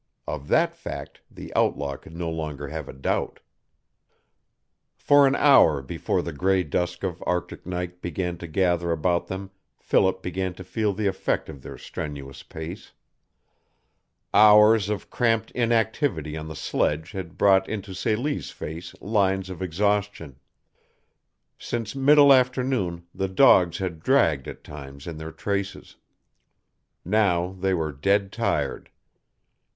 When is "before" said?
5.83-6.23